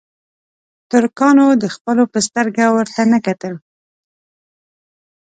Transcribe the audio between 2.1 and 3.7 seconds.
په سترګه ورته نه کتل.